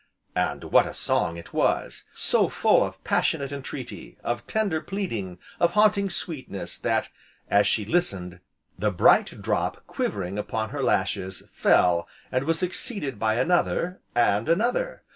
[0.35, 2.05] And what a song it was!
[2.11, 7.09] so full of passionate entreaty, of tender pleading, of haunting sweetness, that,
[7.51, 8.39] as she listened,
[8.79, 15.03] the bright drop quivering upon her lashes, fell and was succeeded by another, and another.